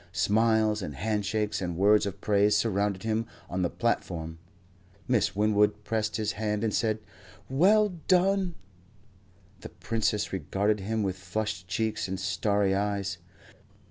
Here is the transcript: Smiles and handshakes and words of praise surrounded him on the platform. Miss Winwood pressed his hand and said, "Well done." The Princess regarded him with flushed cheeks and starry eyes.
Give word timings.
Smiles 0.11 0.81
and 0.81 0.95
handshakes 0.95 1.61
and 1.61 1.77
words 1.77 2.07
of 2.07 2.19
praise 2.21 2.57
surrounded 2.57 3.03
him 3.03 3.27
on 3.47 3.61
the 3.61 3.69
platform. 3.69 4.39
Miss 5.07 5.35
Winwood 5.35 5.83
pressed 5.83 6.15
his 6.17 6.31
hand 6.31 6.63
and 6.63 6.73
said, 6.73 6.97
"Well 7.51 7.89
done." 8.07 8.55
The 9.59 9.69
Princess 9.69 10.33
regarded 10.33 10.79
him 10.79 11.03
with 11.03 11.17
flushed 11.19 11.67
cheeks 11.67 12.07
and 12.07 12.19
starry 12.19 12.73
eyes. 12.73 13.19